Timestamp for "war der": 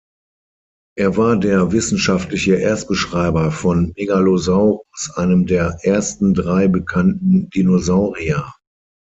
1.15-1.71